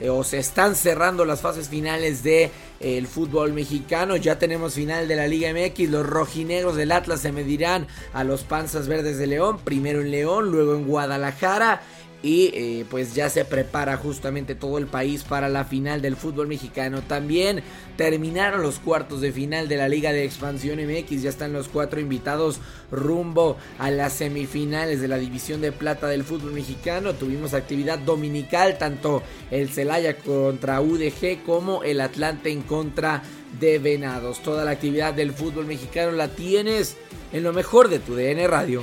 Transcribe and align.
eh, 0.00 0.08
o 0.08 0.24
se 0.24 0.38
están 0.38 0.74
cerrando 0.74 1.24
las 1.24 1.40
fases 1.40 1.68
finales 1.68 2.22
de 2.22 2.50
eh, 2.80 3.04
fútbol 3.06 3.52
mexicano. 3.52 4.16
Ya 4.16 4.38
tenemos 4.38 4.74
final 4.74 5.08
de 5.08 5.16
la 5.16 5.26
Liga 5.26 5.52
MX. 5.52 5.90
Los 5.90 6.06
rojinegros 6.06 6.76
del 6.76 6.92
Atlas 6.92 7.20
se 7.20 7.32
medirán 7.32 7.86
a 8.12 8.24
los 8.24 8.42
Panzas 8.42 8.88
Verdes 8.88 9.18
de 9.18 9.26
León. 9.26 9.58
Primero 9.62 10.00
en 10.00 10.10
León, 10.10 10.50
luego 10.50 10.74
en 10.74 10.86
Guadalajara 10.86 11.82
y 12.24 12.50
eh, 12.54 12.86
pues 12.88 13.14
ya 13.14 13.28
se 13.28 13.44
prepara 13.44 13.98
justamente 13.98 14.54
todo 14.54 14.78
el 14.78 14.86
país 14.86 15.24
para 15.24 15.50
la 15.50 15.66
final 15.66 16.00
del 16.00 16.16
fútbol 16.16 16.48
mexicano. 16.48 17.02
También 17.02 17.62
terminaron 17.98 18.62
los 18.62 18.78
cuartos 18.78 19.20
de 19.20 19.30
final 19.30 19.68
de 19.68 19.76
la 19.76 19.90
Liga 19.90 20.10
de 20.10 20.24
Expansión 20.24 20.78
MX, 20.78 21.20
ya 21.20 21.28
están 21.28 21.52
los 21.52 21.68
cuatro 21.68 22.00
invitados 22.00 22.60
rumbo 22.90 23.58
a 23.78 23.90
las 23.90 24.14
semifinales 24.14 25.02
de 25.02 25.08
la 25.08 25.18
División 25.18 25.60
de 25.60 25.70
Plata 25.70 26.06
del 26.08 26.24
fútbol 26.24 26.52
mexicano. 26.52 27.12
Tuvimos 27.12 27.52
actividad 27.52 27.98
dominical, 27.98 28.78
tanto 28.78 29.22
el 29.50 29.68
Celaya 29.68 30.16
contra 30.16 30.80
UDG 30.80 31.42
como 31.44 31.82
el 31.82 32.00
Atlante 32.00 32.50
en 32.50 32.62
contra 32.62 33.22
de 33.60 33.78
Venados. 33.78 34.42
Toda 34.42 34.64
la 34.64 34.70
actividad 34.70 35.12
del 35.12 35.32
fútbol 35.32 35.66
mexicano 35.66 36.12
la 36.12 36.28
tienes 36.28 36.96
en 37.34 37.42
lo 37.42 37.52
mejor 37.52 37.90
de 37.90 37.98
tu 37.98 38.14
DN 38.14 38.46
Radio. 38.48 38.80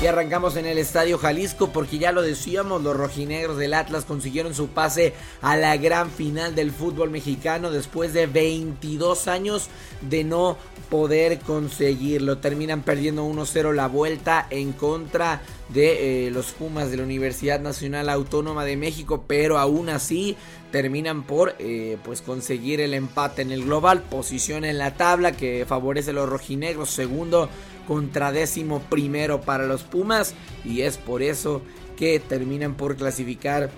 Y 0.00 0.06
arrancamos 0.06 0.54
en 0.54 0.64
el 0.64 0.78
Estadio 0.78 1.18
Jalisco 1.18 1.70
porque 1.72 1.98
ya 1.98 2.12
lo 2.12 2.22
decíamos, 2.22 2.82
los 2.82 2.96
rojinegros 2.96 3.56
del 3.56 3.74
Atlas 3.74 4.04
consiguieron 4.04 4.54
su 4.54 4.68
pase 4.68 5.12
a 5.42 5.56
la 5.56 5.76
gran 5.76 6.08
final 6.08 6.54
del 6.54 6.70
fútbol 6.70 7.10
mexicano 7.10 7.72
después 7.72 8.12
de 8.12 8.28
22 8.28 9.26
años 9.26 9.68
de 10.02 10.22
no 10.22 10.56
poder 10.88 11.40
conseguirlo. 11.40 12.38
Terminan 12.38 12.82
perdiendo 12.82 13.26
1-0 13.26 13.74
la 13.74 13.88
vuelta 13.88 14.46
en 14.50 14.70
contra 14.70 15.42
de 15.68 16.28
eh, 16.28 16.30
los 16.30 16.52
Pumas 16.52 16.92
de 16.92 16.98
la 16.98 17.02
Universidad 17.02 17.58
Nacional 17.58 18.08
Autónoma 18.08 18.64
de 18.64 18.76
México, 18.76 19.24
pero 19.26 19.58
aún 19.58 19.88
así 19.88 20.36
terminan 20.70 21.24
por 21.24 21.56
eh, 21.58 21.98
pues 22.04 22.22
conseguir 22.22 22.80
el 22.80 22.94
empate 22.94 23.42
en 23.42 23.50
el 23.50 23.64
global, 23.64 24.02
posición 24.02 24.64
en 24.64 24.78
la 24.78 24.94
tabla 24.94 25.32
que 25.32 25.64
favorece 25.66 26.10
a 26.10 26.14
los 26.14 26.28
rojinegros, 26.28 26.90
segundo 26.90 27.48
contra 27.88 28.32
décimo 28.32 28.82
primero 28.82 29.40
para 29.40 29.66
los 29.66 29.82
Pumas 29.82 30.34
y 30.62 30.82
es 30.82 30.98
por 30.98 31.22
eso 31.22 31.62
que 31.96 32.20
terminan 32.20 32.74
por 32.74 32.96
clasificar 32.96 33.70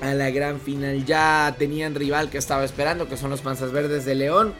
a 0.00 0.14
la 0.14 0.30
gran 0.30 0.60
final. 0.60 1.04
Ya 1.04 1.54
tenían 1.58 1.94
rival 1.94 2.30
que 2.30 2.38
estaba 2.38 2.64
esperando, 2.64 3.06
que 3.06 3.18
son 3.18 3.28
los 3.28 3.42
Panzas 3.42 3.70
Verdes 3.70 4.06
de 4.06 4.14
León. 4.14 4.54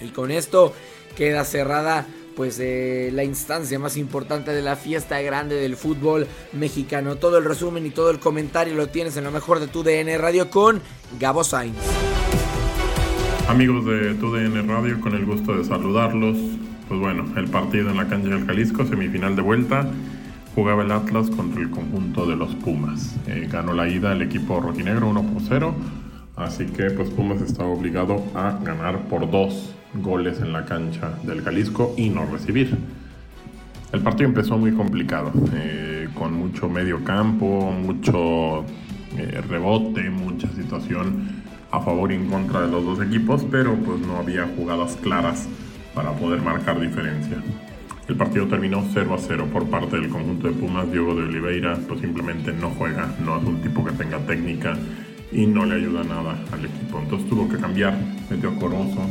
Y 0.00 0.10
con 0.10 0.30
esto 0.30 0.72
queda 1.16 1.44
cerrada 1.44 2.06
pues 2.36 2.58
eh, 2.60 3.10
la 3.12 3.24
instancia 3.24 3.78
más 3.80 3.96
importante 3.96 4.52
de 4.52 4.62
la 4.62 4.76
fiesta 4.76 5.20
grande 5.20 5.56
del 5.56 5.76
fútbol 5.76 6.28
mexicano. 6.52 7.16
Todo 7.16 7.38
el 7.38 7.44
resumen 7.44 7.84
y 7.86 7.90
todo 7.90 8.10
el 8.10 8.20
comentario 8.20 8.76
lo 8.76 8.86
tienes 8.86 9.16
en 9.16 9.24
lo 9.24 9.32
mejor 9.32 9.58
de 9.58 9.66
tu 9.66 9.82
DN 9.82 10.16
Radio 10.16 10.48
con 10.48 10.80
Gabo 11.18 11.42
Sainz. 11.42 11.76
Amigos 13.48 13.84
de 13.84 14.14
tu 14.14 14.32
DN 14.32 14.62
Radio, 14.62 15.00
con 15.00 15.14
el 15.14 15.26
gusto 15.26 15.54
de 15.58 15.64
saludarlos 15.64 16.36
pues 16.88 17.00
bueno, 17.00 17.24
el 17.36 17.48
partido 17.48 17.90
en 17.90 17.96
la 17.96 18.08
cancha 18.08 18.28
del 18.28 18.46
Jalisco, 18.46 18.84
semifinal 18.84 19.36
de 19.36 19.42
vuelta, 19.42 19.88
jugaba 20.54 20.82
el 20.82 20.92
Atlas 20.92 21.30
contra 21.30 21.60
el 21.60 21.70
conjunto 21.70 22.26
de 22.26 22.36
los 22.36 22.54
Pumas. 22.56 23.16
Eh, 23.26 23.48
ganó 23.50 23.72
la 23.72 23.88
ida 23.88 24.12
el 24.12 24.22
equipo 24.22 24.60
rojinegro 24.60 25.08
1 25.08 25.22
por 25.22 25.42
0, 25.42 25.74
así 26.36 26.66
que 26.66 26.90
pues 26.90 27.10
Pumas 27.10 27.40
estaba 27.40 27.70
obligado 27.70 28.22
a 28.34 28.58
ganar 28.62 29.08
por 29.08 29.30
dos 29.30 29.74
goles 29.94 30.40
en 30.40 30.52
la 30.52 30.64
cancha 30.64 31.18
del 31.22 31.42
Jalisco 31.42 31.94
y 31.96 32.10
no 32.10 32.26
recibir. 32.26 32.76
El 33.92 34.00
partido 34.00 34.28
empezó 34.28 34.56
muy 34.56 34.72
complicado, 34.72 35.32
eh, 35.54 36.08
con 36.14 36.32
mucho 36.32 36.68
medio 36.68 37.04
campo, 37.04 37.72
mucho 37.72 38.64
eh, 39.18 39.42
rebote, 39.46 40.08
mucha 40.08 40.48
situación 40.52 41.42
a 41.70 41.80
favor 41.80 42.12
y 42.12 42.16
en 42.16 42.28
contra 42.28 42.62
de 42.62 42.68
los 42.68 42.84
dos 42.84 43.06
equipos, 43.06 43.44
pero 43.50 43.74
pues 43.76 44.00
no 44.00 44.16
había 44.16 44.46
jugadas 44.56 44.96
claras 45.02 45.48
para 45.94 46.12
poder 46.12 46.40
marcar 46.40 46.80
diferencia. 46.80 47.38
El 48.08 48.16
partido 48.16 48.46
terminó 48.46 48.84
0 48.92 49.14
a 49.14 49.18
0 49.18 49.48
por 49.52 49.68
parte 49.68 49.96
del 49.96 50.08
conjunto 50.08 50.48
de 50.48 50.54
Pumas. 50.54 50.90
Diego 50.90 51.14
de 51.14 51.22
Oliveira 51.22 51.78
pues 51.86 52.00
simplemente 52.00 52.52
no 52.52 52.70
juega, 52.70 53.14
no 53.24 53.38
es 53.38 53.44
un 53.44 53.62
tipo 53.62 53.84
que 53.84 53.92
tenga 53.92 54.18
técnica 54.18 54.76
y 55.30 55.46
no 55.46 55.64
le 55.64 55.76
ayuda 55.76 56.02
nada 56.04 56.36
al 56.52 56.64
equipo. 56.64 56.98
Entonces 57.00 57.28
tuvo 57.28 57.48
que 57.48 57.56
cambiar, 57.56 57.96
metió 58.28 58.50
a 58.50 58.54
Corozo, 58.56 59.06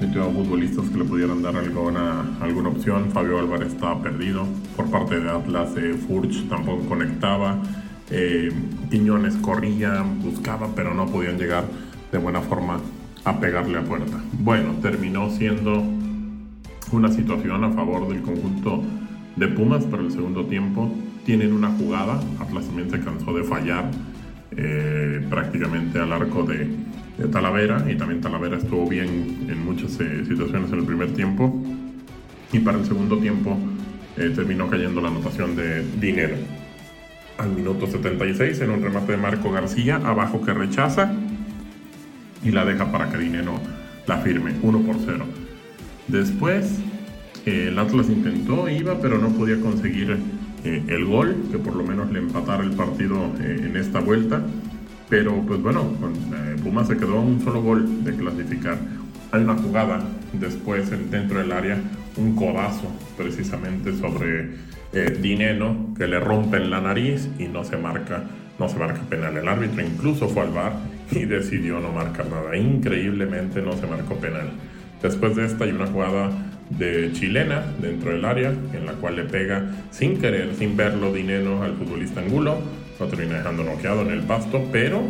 metió 0.00 0.24
a 0.24 0.30
futbolistas 0.30 0.88
que 0.90 0.98
le 0.98 1.04
pudieran 1.04 1.42
dar 1.42 1.56
alguna, 1.56 2.36
alguna 2.40 2.68
opción. 2.68 3.10
Fabio 3.10 3.38
Álvarez 3.38 3.72
estaba 3.72 4.00
perdido. 4.02 4.46
Por 4.76 4.90
parte 4.90 5.18
de 5.18 5.30
Atlas, 5.30 5.70
eh, 5.76 5.94
Furch 6.06 6.48
tampoco 6.48 6.86
conectaba. 6.88 7.58
Eh, 8.10 8.52
Quiñones 8.90 9.34
corría, 9.36 10.04
buscaba, 10.22 10.68
pero 10.76 10.94
no 10.94 11.06
podían 11.06 11.38
llegar 11.38 11.64
de 12.12 12.18
buena 12.18 12.40
forma 12.42 12.80
a 13.24 13.40
pegarle 13.40 13.78
a 13.78 13.82
puerta. 13.82 14.20
Bueno, 14.38 14.74
terminó 14.80 15.30
siendo 15.30 15.82
una 16.92 17.10
situación 17.10 17.64
a 17.64 17.70
favor 17.70 18.08
del 18.08 18.22
conjunto 18.22 18.82
de 19.36 19.48
Pumas, 19.48 19.84
pero 19.90 20.02
el 20.02 20.10
segundo 20.10 20.46
tiempo 20.46 20.90
tienen 21.24 21.52
una 21.52 21.70
jugada, 21.70 22.20
Atlas 22.40 22.66
también 22.66 22.90
se 22.90 23.00
cansó 23.00 23.32
de 23.34 23.44
fallar 23.44 23.90
eh, 24.56 25.26
prácticamente 25.28 25.98
al 25.98 26.12
arco 26.12 26.44
de, 26.44 26.68
Talavera 27.32 27.90
y 27.90 27.96
también 27.96 28.20
Talavera 28.20 28.58
estuvo 28.58 28.86
bien 28.86 29.46
en 29.48 29.64
muchas 29.64 29.98
eh, 30.00 30.22
situaciones 30.26 30.70
en 30.70 30.80
el 30.80 30.84
primer 30.84 31.14
tiempo 31.14 31.62
y 32.52 32.58
para 32.58 32.78
el 32.78 32.84
segundo 32.84 33.16
tiempo 33.16 33.56
eh, 34.18 34.32
terminó 34.36 34.68
cayendo 34.68 35.00
la 35.00 35.08
anotación 35.08 35.56
de 35.56 35.82
Dinero. 35.98 36.36
Al 37.38 37.52
minuto 37.52 37.86
76 37.86 38.60
en 38.60 38.70
un 38.70 38.82
remate 38.82 39.12
de 39.12 39.18
Marco 39.18 39.50
García, 39.50 39.96
abajo 39.96 40.42
que 40.42 40.52
rechaza 40.52 41.10
y 42.44 42.50
la 42.50 42.66
deja 42.66 42.92
para 42.92 43.10
que 43.10 43.16
Dinero 43.16 43.54
la 44.06 44.18
firme, 44.18 44.52
1 44.62 44.80
por 44.80 44.96
0. 45.02 45.24
Después 46.08 46.80
el 47.46 47.78
Atlas 47.78 48.08
intentó, 48.08 48.68
iba, 48.68 49.00
pero 49.00 49.18
no 49.18 49.28
podía 49.30 49.60
conseguir 49.60 50.16
eh, 50.64 50.82
el 50.88 51.04
gol, 51.04 51.36
que 51.50 51.58
por 51.58 51.76
lo 51.76 51.84
menos 51.84 52.10
le 52.10 52.18
empatara 52.18 52.64
el 52.64 52.72
partido 52.72 53.32
eh, 53.40 53.60
en 53.64 53.76
esta 53.76 54.00
vuelta. 54.00 54.42
Pero 55.08 55.40
pues 55.46 55.62
bueno, 55.62 55.92
con, 56.00 56.12
eh, 56.12 56.56
Pumas 56.62 56.88
se 56.88 56.96
quedó 56.96 57.20
un 57.20 57.40
solo 57.42 57.62
gol 57.62 58.04
de 58.04 58.14
clasificar. 58.16 58.78
Hay 59.30 59.42
una 59.42 59.54
jugada 59.54 60.00
después 60.32 60.90
dentro 61.10 61.38
del 61.38 61.52
área, 61.52 61.78
un 62.16 62.34
codazo 62.34 62.90
precisamente 63.16 63.96
sobre 63.96 64.66
Dineno 65.20 65.94
que 65.98 66.06
le 66.06 66.18
rompen 66.18 66.70
la 66.70 66.80
nariz 66.80 67.28
y 67.38 67.44
no 67.44 67.64
se 67.64 67.76
marca, 67.76 68.24
no 68.58 68.68
se 68.68 68.78
marca 68.78 69.02
penal. 69.10 69.36
El 69.36 69.46
árbitro 69.46 69.82
incluso 69.84 70.28
fue 70.28 70.42
al 70.42 70.52
bar 70.52 70.72
y 71.10 71.24
decidió 71.26 71.80
no 71.80 71.92
marcar 71.92 72.26
nada. 72.30 72.56
Increíblemente 72.56 73.60
no 73.60 73.72
se 73.74 73.86
marcó 73.86 74.16
penal. 74.16 74.50
Después 75.02 75.36
de 75.36 75.46
esta 75.46 75.64
hay 75.64 75.70
una 75.70 75.86
jugada 75.86 76.30
de 76.70 77.12
chilena 77.12 77.64
dentro 77.80 78.10
del 78.10 78.24
área, 78.24 78.50
en 78.50 78.86
la 78.86 78.92
cual 78.92 79.16
le 79.16 79.24
pega 79.24 79.64
sin 79.90 80.18
querer, 80.18 80.54
sin 80.54 80.76
verlo, 80.76 81.12
dinero 81.12 81.62
al 81.62 81.74
futbolista 81.74 82.20
Angulo. 82.20 82.58
Lo 82.98 83.06
termina 83.06 83.38
dejando 83.38 83.62
noqueado 83.62 84.02
en 84.02 84.10
el 84.10 84.22
pasto, 84.22 84.66
pero 84.72 85.02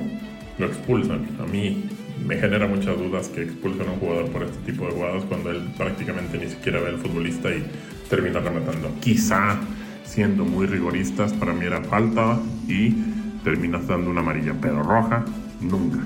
lo 0.58 0.66
expulsan. 0.66 1.26
A 1.40 1.46
mí 1.46 1.84
me 2.26 2.36
genera 2.36 2.66
muchas 2.66 2.98
dudas 2.98 3.28
que 3.28 3.42
expulsen 3.42 3.88
a 3.88 3.92
un 3.92 3.98
jugador 4.00 4.30
por 4.30 4.42
este 4.42 4.72
tipo 4.72 4.86
de 4.86 4.92
jugadas 4.92 5.24
cuando 5.24 5.50
él 5.50 5.62
prácticamente 5.76 6.38
ni 6.38 6.48
siquiera 6.48 6.80
ve 6.80 6.88
al 6.88 6.98
futbolista 6.98 7.50
y 7.50 7.64
termina 8.08 8.40
rematando. 8.40 8.90
Quizá 9.00 9.56
siendo 10.04 10.44
muy 10.44 10.66
rigoristas, 10.66 11.32
para 11.32 11.52
mí 11.52 11.66
era 11.66 11.82
falta 11.82 12.38
y 12.68 12.94
terminas 13.44 13.86
dando 13.86 14.10
una 14.10 14.20
amarilla, 14.20 14.54
pero 14.60 14.82
roja 14.82 15.24
nunca. 15.60 15.98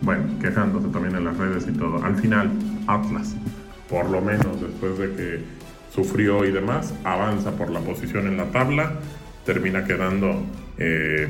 Bueno, 0.00 0.24
quejándose 0.40 0.88
también 0.88 1.16
en 1.16 1.24
las 1.24 1.36
redes 1.36 1.66
y 1.68 1.72
todo. 1.72 2.02
Al 2.04 2.16
final, 2.16 2.50
Atlas 2.86 3.34
por 3.88 4.10
lo 4.10 4.20
menos 4.20 4.60
después 4.60 4.98
de 4.98 5.14
que 5.14 5.40
sufrió 5.94 6.44
y 6.44 6.50
demás, 6.50 6.94
avanza 7.04 7.52
por 7.52 7.70
la 7.70 7.80
posición 7.80 8.26
en 8.26 8.36
la 8.36 8.46
tabla, 8.46 8.94
termina 9.44 9.84
quedando 9.84 10.42
eh, 10.78 11.28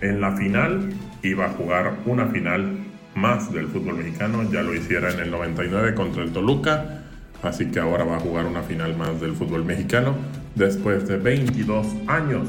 en 0.00 0.20
la 0.20 0.36
final 0.36 0.92
y 1.22 1.32
va 1.32 1.46
a 1.46 1.50
jugar 1.50 1.94
una 2.04 2.26
final 2.26 2.76
más 3.14 3.50
del 3.52 3.68
fútbol 3.68 3.96
mexicano, 3.96 4.42
ya 4.50 4.62
lo 4.62 4.74
hiciera 4.74 5.10
en 5.10 5.20
el 5.20 5.30
99 5.30 5.94
contra 5.94 6.22
el 6.22 6.32
Toluca, 6.32 7.04
así 7.42 7.70
que 7.70 7.80
ahora 7.80 8.04
va 8.04 8.16
a 8.16 8.20
jugar 8.20 8.44
una 8.44 8.62
final 8.62 8.94
más 8.96 9.18
del 9.20 9.32
fútbol 9.32 9.64
mexicano 9.64 10.14
después 10.54 11.08
de 11.08 11.16
22 11.16 11.86
años. 12.08 12.46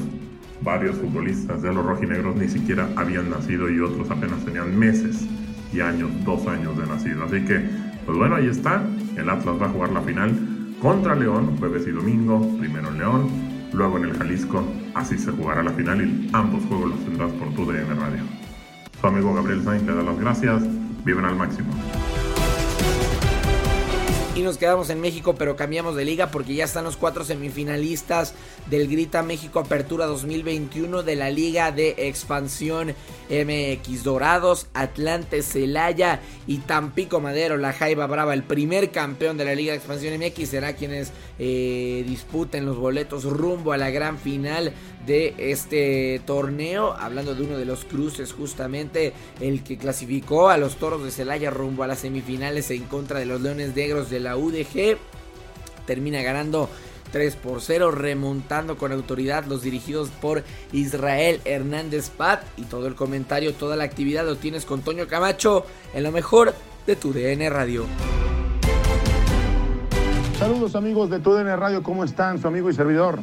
Varios 0.60 0.96
futbolistas 0.96 1.62
de 1.62 1.72
los 1.72 1.86
rojinegros 1.86 2.34
ni 2.36 2.48
siquiera 2.48 2.88
habían 2.96 3.30
nacido 3.30 3.70
y 3.70 3.78
otros 3.80 4.10
apenas 4.10 4.44
tenían 4.44 4.76
meses 4.76 5.24
y 5.72 5.80
años, 5.80 6.10
dos 6.24 6.46
años 6.48 6.76
de 6.76 6.86
nacido. 6.86 7.24
Así 7.24 7.44
que, 7.44 7.87
pues 8.08 8.16
bueno, 8.16 8.36
ahí 8.36 8.46
está. 8.46 8.82
El 9.18 9.28
Atlas 9.28 9.60
va 9.60 9.66
a 9.66 9.68
jugar 9.68 9.90
la 9.90 10.00
final 10.00 10.32
contra 10.80 11.14
León, 11.14 11.58
jueves 11.58 11.86
y 11.86 11.90
domingo, 11.90 12.40
primero 12.58 12.88
en 12.88 12.96
León, 12.96 13.28
luego 13.70 13.98
en 13.98 14.04
el 14.04 14.16
Jalisco, 14.16 14.64
así 14.94 15.18
se 15.18 15.30
jugará 15.30 15.62
la 15.62 15.72
final 15.72 16.00
y 16.00 16.30
ambos 16.32 16.64
juegos 16.64 16.92
los 16.92 17.04
tendrás 17.04 17.30
por 17.32 17.52
tu 17.52 17.70
DN 17.70 17.94
Radio. 17.96 18.22
Su 18.98 19.06
amigo 19.06 19.34
Gabriel 19.34 19.62
Sainz 19.62 19.82
le 19.82 19.94
da 19.94 20.02
las 20.02 20.18
gracias, 20.18 20.62
viven 21.04 21.26
al 21.26 21.36
máximo. 21.36 21.68
Y 24.38 24.42
nos 24.42 24.56
quedamos 24.56 24.88
en 24.90 25.00
México, 25.00 25.34
pero 25.34 25.56
cambiamos 25.56 25.96
de 25.96 26.04
liga 26.04 26.30
porque 26.30 26.54
ya 26.54 26.64
están 26.64 26.84
los 26.84 26.96
cuatro 26.96 27.24
semifinalistas 27.24 28.34
del 28.70 28.86
Grita 28.86 29.24
México 29.24 29.58
Apertura 29.58 30.06
2021 30.06 31.02
de 31.02 31.16
la 31.16 31.28
Liga 31.28 31.72
de 31.72 31.96
Expansión 32.06 32.94
MX. 33.30 34.04
Dorados, 34.04 34.68
Atlante, 34.74 35.42
Celaya 35.42 36.20
y 36.46 36.58
Tampico 36.58 37.18
Madero, 37.18 37.56
la 37.56 37.72
Jaiba 37.72 38.06
Brava, 38.06 38.32
el 38.32 38.44
primer 38.44 38.92
campeón 38.92 39.38
de 39.38 39.44
la 39.44 39.56
Liga 39.56 39.72
de 39.72 39.78
Expansión 39.78 40.16
MX, 40.20 40.48
será 40.48 40.74
quienes 40.74 41.10
eh, 41.40 42.04
disputen 42.06 42.64
los 42.64 42.76
boletos 42.76 43.24
rumbo 43.24 43.72
a 43.72 43.76
la 43.76 43.90
gran 43.90 44.18
final 44.18 44.72
de 45.04 45.34
este 45.38 46.20
torneo. 46.26 46.92
Hablando 46.92 47.34
de 47.34 47.42
uno 47.42 47.58
de 47.58 47.64
los 47.64 47.84
cruces, 47.84 48.32
justamente 48.32 49.12
el 49.40 49.64
que 49.64 49.78
clasificó 49.78 50.48
a 50.48 50.58
los 50.58 50.76
toros 50.76 51.02
de 51.02 51.10
Celaya 51.10 51.50
rumbo 51.50 51.82
a 51.82 51.88
las 51.88 52.00
semifinales 52.00 52.70
en 52.70 52.84
contra 52.84 53.18
de 53.18 53.26
los 53.26 53.40
Leones 53.40 53.74
Negros 53.74 54.10
de 54.10 54.20
la 54.20 54.27
UDG. 54.36 54.98
Termina 55.86 56.22
ganando 56.22 56.68
3 57.12 57.36
por 57.36 57.60
0, 57.60 57.90
remontando 57.90 58.76
con 58.76 58.92
autoridad 58.92 59.44
los 59.46 59.62
dirigidos 59.62 60.10
por 60.10 60.44
Israel 60.72 61.40
Hernández 61.44 62.10
Pat. 62.10 62.42
Y 62.56 62.62
todo 62.62 62.86
el 62.86 62.94
comentario, 62.94 63.54
toda 63.54 63.76
la 63.76 63.84
actividad 63.84 64.24
lo 64.24 64.36
tienes 64.36 64.64
con 64.64 64.82
Toño 64.82 65.06
Camacho 65.06 65.64
en 65.94 66.02
lo 66.02 66.12
mejor 66.12 66.54
de 66.86 66.96
tu 66.96 67.12
DN 67.12 67.48
Radio. 67.50 67.86
Saludos 70.38 70.76
amigos 70.76 71.10
de 71.10 71.18
tu 71.18 71.32
DN 71.32 71.56
Radio, 71.56 71.82
¿cómo 71.82 72.04
están? 72.04 72.40
Su 72.40 72.46
amigo 72.46 72.70
y 72.70 72.74
servidor 72.74 73.20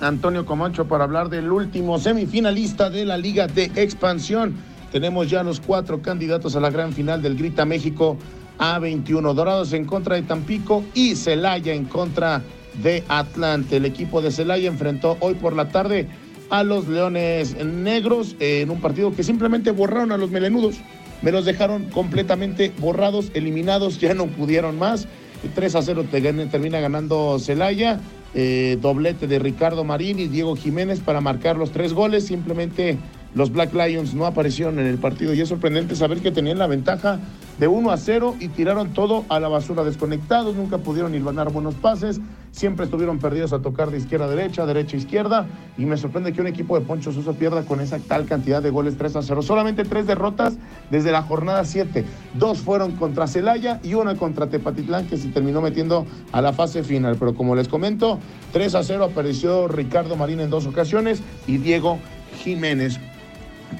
Antonio 0.00 0.44
Comancho 0.44 0.86
para 0.86 1.04
hablar 1.04 1.28
del 1.28 1.50
último 1.50 1.98
semifinalista 1.98 2.90
de 2.90 3.04
la 3.04 3.16
Liga 3.16 3.46
de 3.46 3.70
Expansión. 3.76 4.54
Tenemos 4.92 5.30
ya 5.30 5.42
los 5.42 5.60
cuatro 5.60 6.02
candidatos 6.02 6.56
a 6.56 6.60
la 6.60 6.70
gran 6.70 6.92
final 6.92 7.22
del 7.22 7.36
Grita 7.36 7.64
México 7.64 8.16
A21. 8.58 9.34
Dorados 9.34 9.72
en 9.72 9.84
contra 9.84 10.16
de 10.16 10.22
Tampico 10.22 10.84
y 10.94 11.16
Celaya 11.16 11.72
en 11.74 11.84
contra 11.84 12.42
de 12.82 13.04
Atlante. 13.08 13.76
El 13.76 13.84
equipo 13.84 14.22
de 14.22 14.30
Celaya 14.30 14.68
enfrentó 14.68 15.16
hoy 15.20 15.34
por 15.34 15.54
la 15.54 15.68
tarde 15.68 16.08
a 16.50 16.62
los 16.62 16.88
Leones 16.88 17.56
Negros 17.64 18.36
en 18.38 18.70
un 18.70 18.80
partido 18.80 19.14
que 19.14 19.22
simplemente 19.22 19.70
borraron 19.70 20.12
a 20.12 20.16
los 20.16 20.30
melenudos. 20.30 20.76
Me 21.22 21.32
los 21.32 21.44
dejaron 21.44 21.84
completamente 21.90 22.72
borrados, 22.78 23.30
eliminados, 23.34 23.98
ya 24.00 24.14
no 24.14 24.26
pudieron 24.26 24.78
más. 24.78 25.06
3 25.54 25.74
a 25.74 25.82
0 25.82 26.06
termina 26.50 26.80
ganando 26.80 27.38
Celaya. 27.38 28.00
Eh, 28.36 28.78
doblete 28.80 29.28
de 29.28 29.38
Ricardo 29.38 29.84
Marín 29.84 30.18
y 30.18 30.26
Diego 30.26 30.56
Jiménez 30.56 31.00
para 31.00 31.20
marcar 31.20 31.56
los 31.56 31.70
tres 31.70 31.92
goles. 31.92 32.26
Simplemente 32.26 32.98
los 33.34 33.52
Black 33.52 33.72
Lions 33.72 34.14
no 34.14 34.26
aparecieron 34.26 34.78
en 34.78 34.86
el 34.86 34.98
partido 34.98 35.34
y 35.34 35.40
es 35.40 35.48
sorprendente 35.48 35.94
saber 35.96 36.18
que 36.18 36.32
tenían 36.32 36.58
la 36.58 36.66
ventaja 36.66 37.20
de 37.58 37.68
1 37.68 37.90
a 37.90 37.96
0 37.96 38.36
y 38.40 38.48
tiraron 38.48 38.92
todo 38.92 39.24
a 39.28 39.40
la 39.40 39.48
basura 39.48 39.84
desconectados, 39.84 40.56
nunca 40.56 40.78
pudieron 40.78 41.12
ganar 41.24 41.52
buenos 41.52 41.74
pases, 41.74 42.20
siempre 42.50 42.84
estuvieron 42.84 43.18
perdidos 43.18 43.52
a 43.52 43.60
tocar 43.60 43.90
de 43.90 43.98
izquierda 43.98 44.26
a 44.26 44.28
derecha, 44.28 44.64
derecha 44.66 44.96
a 44.96 45.00
izquierda 45.00 45.46
y 45.76 45.84
me 45.86 45.96
sorprende 45.96 46.32
que 46.32 46.40
un 46.40 46.46
equipo 46.46 46.78
de 46.78 46.84
Poncho 46.84 47.12
Sosa 47.12 47.32
pierda 47.32 47.64
con 47.64 47.80
esa 47.80 47.98
tal 47.98 48.26
cantidad 48.26 48.62
de 48.62 48.70
goles 48.70 48.96
3 48.96 49.16
a 49.16 49.22
0. 49.22 49.42
Solamente 49.42 49.84
tres 49.84 50.06
derrotas 50.06 50.54
desde 50.90 51.10
la 51.10 51.22
jornada 51.22 51.64
7. 51.64 52.04
Dos 52.34 52.58
fueron 52.58 52.92
contra 52.92 53.26
Celaya 53.26 53.80
y 53.82 53.94
una 53.94 54.14
contra 54.16 54.48
Tepatitlán 54.48 55.06
que 55.06 55.16
se 55.16 55.28
terminó 55.28 55.60
metiendo 55.60 56.06
a 56.32 56.40
la 56.40 56.52
fase 56.52 56.84
final. 56.84 57.16
Pero 57.18 57.34
como 57.34 57.56
les 57.56 57.68
comento, 57.68 58.18
3 58.52 58.74
a 58.76 58.82
0 58.82 59.04
apareció 59.04 59.66
Ricardo 59.68 60.16
Marín 60.16 60.40
en 60.40 60.50
dos 60.50 60.66
ocasiones 60.66 61.22
y 61.46 61.58
Diego 61.58 61.98
Jiménez. 62.42 63.00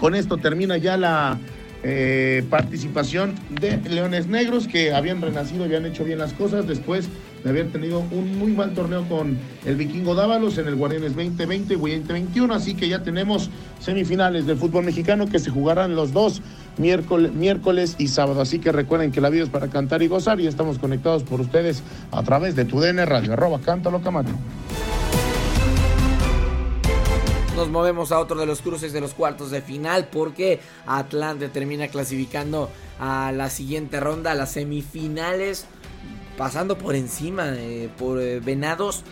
Con 0.00 0.14
esto 0.14 0.38
termina 0.38 0.76
ya 0.76 0.96
la 0.96 1.38
eh, 1.86 2.42
participación 2.48 3.34
de 3.60 3.76
Leones 3.76 4.26
Negros 4.26 4.66
que 4.66 4.94
habían 4.94 5.20
renacido 5.20 5.64
habían 5.64 5.84
hecho 5.84 6.02
bien 6.02 6.18
las 6.18 6.32
cosas 6.32 6.66
después 6.66 7.08
de 7.42 7.50
haber 7.50 7.70
tenido 7.70 7.98
un 8.10 8.38
muy 8.38 8.52
mal 8.52 8.72
torneo 8.72 9.06
con 9.06 9.36
el 9.66 9.76
Vikingo 9.76 10.14
Dávalos 10.14 10.56
en 10.56 10.66
el 10.66 10.76
Guardianes 10.76 11.14
2020 11.14 11.74
y 11.74 11.76
2021. 11.76 12.54
Así 12.54 12.74
que 12.74 12.88
ya 12.88 13.02
tenemos 13.02 13.50
semifinales 13.80 14.46
del 14.46 14.56
fútbol 14.56 14.84
mexicano 14.84 15.26
que 15.26 15.38
se 15.38 15.50
jugarán 15.50 15.94
los 15.94 16.14
dos 16.14 16.40
miércoles, 16.78 17.32
miércoles 17.32 17.96
y 17.98 18.08
sábado. 18.08 18.40
Así 18.40 18.60
que 18.60 18.72
recuerden 18.72 19.12
que 19.12 19.20
la 19.20 19.28
vida 19.28 19.42
es 19.42 19.50
para 19.50 19.68
cantar 19.68 20.02
y 20.02 20.08
gozar 20.08 20.40
y 20.40 20.46
estamos 20.46 20.78
conectados 20.78 21.22
por 21.22 21.42
ustedes 21.42 21.82
a 22.12 22.22
través 22.22 22.56
de 22.56 22.64
tu 22.64 22.80
DN 22.80 23.04
Radio, 23.04 23.34
arroba 23.34 23.60
cántalo 23.60 24.00
camacho. 24.00 24.32
Nos 27.56 27.68
movemos 27.68 28.10
a 28.10 28.18
otro 28.18 28.40
de 28.40 28.46
los 28.46 28.62
cruces 28.62 28.92
de 28.92 29.00
los 29.00 29.14
cuartos 29.14 29.52
de 29.52 29.62
final 29.62 30.08
porque 30.10 30.58
Atlante 30.86 31.48
termina 31.48 31.86
clasificando 31.86 32.68
a 32.98 33.30
la 33.30 33.48
siguiente 33.48 34.00
ronda, 34.00 34.32
a 34.32 34.34
las 34.34 34.52
semifinales, 34.52 35.66
pasando 36.36 36.76
por 36.76 36.96
encima 36.96 37.54
por 37.96 38.20
eh, 38.20 38.40
Venados 38.40 39.04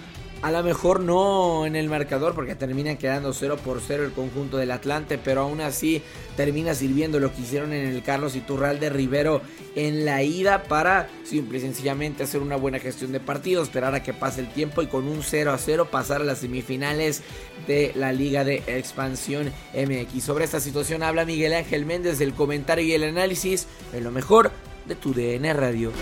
A 0.42 0.50
lo 0.50 0.64
mejor 0.64 0.98
no 0.98 1.66
en 1.66 1.76
el 1.76 1.88
marcador 1.88 2.34
porque 2.34 2.56
termina 2.56 2.98
quedando 2.98 3.32
0 3.32 3.58
por 3.64 3.80
0 3.80 4.04
el 4.04 4.10
conjunto 4.10 4.56
del 4.56 4.72
Atlante, 4.72 5.16
pero 5.16 5.42
aún 5.42 5.60
así 5.60 6.02
termina 6.36 6.74
sirviendo 6.74 7.20
lo 7.20 7.32
que 7.32 7.42
hicieron 7.42 7.72
en 7.72 7.86
el 7.86 8.02
Carlos 8.02 8.32
de 8.34 8.90
Rivero 8.90 9.40
en 9.76 10.04
la 10.04 10.24
ida 10.24 10.64
para 10.64 11.08
simple 11.22 11.58
y 11.58 11.60
sencillamente 11.60 12.24
hacer 12.24 12.40
una 12.40 12.56
buena 12.56 12.80
gestión 12.80 13.12
de 13.12 13.20
partido, 13.20 13.62
esperar 13.62 13.94
a 13.94 14.02
que 14.02 14.12
pase 14.12 14.40
el 14.40 14.52
tiempo 14.52 14.82
y 14.82 14.88
con 14.88 15.06
un 15.06 15.22
0 15.22 15.52
a 15.52 15.58
0 15.58 15.88
pasar 15.92 16.22
a 16.22 16.24
las 16.24 16.38
semifinales 16.38 17.22
de 17.68 17.92
la 17.94 18.12
Liga 18.12 18.42
de 18.42 18.64
Expansión 18.66 19.52
MX. 19.74 20.24
Sobre 20.24 20.44
esta 20.44 20.58
situación 20.58 21.04
habla 21.04 21.24
Miguel 21.24 21.54
Ángel 21.54 21.86
Méndez 21.86 22.18
del 22.18 22.34
comentario 22.34 22.84
y 22.84 22.92
el 22.94 23.04
análisis 23.04 23.68
en 23.92 24.02
lo 24.02 24.10
mejor 24.10 24.50
de 24.86 24.96
tu 24.96 25.14
DN 25.14 25.52
Radio. 25.54 25.92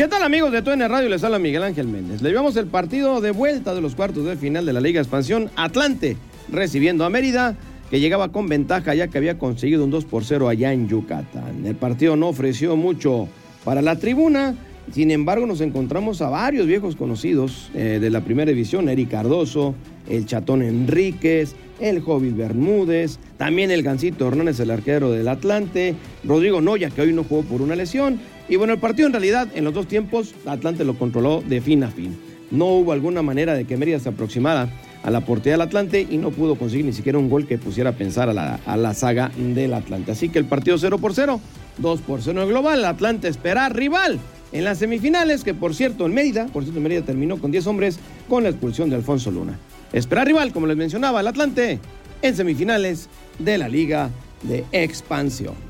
¿Qué 0.00 0.08
tal 0.08 0.22
amigos 0.22 0.50
de 0.50 0.62
TUN 0.62 0.80
Radio? 0.80 1.10
Les 1.10 1.22
habla 1.24 1.38
Miguel 1.38 1.62
Ángel 1.62 1.86
Méndez. 1.86 2.22
Le 2.22 2.30
llevamos 2.30 2.56
el 2.56 2.64
partido 2.64 3.20
de 3.20 3.32
vuelta 3.32 3.74
de 3.74 3.82
los 3.82 3.94
cuartos 3.94 4.24
de 4.24 4.34
final 4.34 4.64
de 4.64 4.72
la 4.72 4.80
Liga 4.80 4.98
Expansión 4.98 5.50
Atlante, 5.56 6.16
recibiendo 6.50 7.04
a 7.04 7.10
Mérida, 7.10 7.54
que 7.90 8.00
llegaba 8.00 8.32
con 8.32 8.48
ventaja 8.48 8.94
ya 8.94 9.08
que 9.08 9.18
había 9.18 9.36
conseguido 9.36 9.84
un 9.84 9.90
2 9.90 10.06
por 10.06 10.24
0 10.24 10.48
allá 10.48 10.72
en 10.72 10.88
Yucatán. 10.88 11.66
El 11.66 11.76
partido 11.76 12.16
no 12.16 12.28
ofreció 12.28 12.76
mucho 12.76 13.28
para 13.62 13.82
la 13.82 13.96
tribuna, 13.96 14.54
sin 14.90 15.10
embargo 15.10 15.44
nos 15.44 15.60
encontramos 15.60 16.22
a 16.22 16.30
varios 16.30 16.66
viejos 16.66 16.96
conocidos 16.96 17.70
eh, 17.74 17.98
de 18.00 18.08
la 18.08 18.22
primera 18.22 18.50
división, 18.50 18.88
Eric 18.88 19.10
Cardoso, 19.10 19.74
el 20.08 20.24
Chatón 20.24 20.62
Enríquez, 20.62 21.54
el 21.78 22.00
Jovis 22.00 22.34
Bermúdez, 22.34 23.18
también 23.36 23.70
el 23.70 23.82
Gancito 23.82 24.28
Hernández, 24.28 24.60
el 24.60 24.70
arquero 24.70 25.10
del 25.10 25.28
Atlante, 25.28 25.94
Rodrigo 26.24 26.62
Noya, 26.62 26.88
que 26.88 27.02
hoy 27.02 27.12
no 27.12 27.22
jugó 27.22 27.42
por 27.42 27.60
una 27.60 27.76
lesión, 27.76 28.18
y 28.50 28.56
bueno, 28.56 28.72
el 28.72 28.80
partido 28.80 29.06
en 29.06 29.12
realidad 29.12 29.48
en 29.54 29.64
los 29.64 29.72
dos 29.72 29.86
tiempos 29.86 30.34
Atlante 30.44 30.84
lo 30.84 30.98
controló 30.98 31.40
de 31.40 31.60
fin 31.60 31.84
a 31.84 31.88
fin. 31.88 32.18
No 32.50 32.66
hubo 32.66 32.90
alguna 32.90 33.22
manera 33.22 33.54
de 33.54 33.64
que 33.64 33.76
Mérida 33.76 34.00
se 34.00 34.08
aproximara 34.08 34.68
a 35.04 35.10
la 35.10 35.20
portería 35.20 35.52
del 35.52 35.60
Atlante 35.60 36.04
y 36.10 36.18
no 36.18 36.32
pudo 36.32 36.56
conseguir 36.56 36.84
ni 36.84 36.92
siquiera 36.92 37.16
un 37.16 37.30
gol 37.30 37.46
que 37.46 37.58
pusiera 37.58 37.90
a 37.90 37.92
pensar 37.92 38.28
a 38.28 38.34
la, 38.34 38.58
a 38.66 38.76
la 38.76 38.92
saga 38.92 39.30
del 39.36 39.72
Atlante. 39.72 40.10
Así 40.10 40.30
que 40.30 40.40
el 40.40 40.46
partido 40.46 40.76
0 40.76 40.98
por 40.98 41.14
0, 41.14 41.40
2 41.78 42.00
por 42.00 42.22
0 42.22 42.42
en 42.42 42.48
global. 42.48 42.84
Atlante 42.84 43.28
espera 43.28 43.68
rival 43.68 44.18
en 44.50 44.64
las 44.64 44.78
semifinales, 44.78 45.44
que 45.44 45.54
por 45.54 45.72
cierto 45.76 46.06
en 46.06 46.14
Mérida, 46.14 46.46
por 46.46 46.64
cierto 46.64 46.80
Mérida 46.80 47.02
terminó 47.02 47.38
con 47.38 47.52
10 47.52 47.68
hombres 47.68 48.00
con 48.28 48.42
la 48.42 48.48
expulsión 48.48 48.90
de 48.90 48.96
Alfonso 48.96 49.30
Luna. 49.30 49.56
Espera 49.92 50.24
rival, 50.24 50.52
como 50.52 50.66
les 50.66 50.76
mencionaba, 50.76 51.20
el 51.20 51.28
Atlante 51.28 51.78
en 52.20 52.34
semifinales 52.34 53.08
de 53.38 53.58
la 53.58 53.68
Liga 53.68 54.10
de 54.42 54.64
Expansión. 54.72 55.69